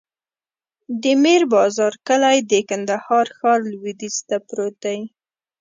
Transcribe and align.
د 1.01 1.03
میر 1.23 1.41
بازار 1.53 1.93
کلی 2.07 2.37
د 2.51 2.53
کندهار 2.69 3.25
ښار 3.37 3.59
لویدیځ 3.71 4.15
ته 4.27 4.35
پروت 4.47 4.75
دی. 4.85 4.99